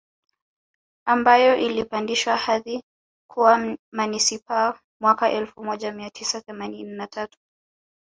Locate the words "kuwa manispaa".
3.31-4.79